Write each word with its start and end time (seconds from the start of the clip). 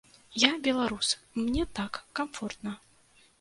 Я 0.43 0.47
беларус, 0.67 1.09
мне 1.35 1.67
так 1.81 2.01
камфортна. 2.21 2.75